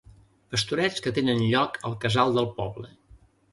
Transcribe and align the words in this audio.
Pastorets 0.55 1.03
que 1.09 1.13
tenen 1.19 1.45
lloc 1.53 1.79
al 1.91 1.99
casal 2.07 2.35
del 2.41 2.51
poble. 2.59 2.93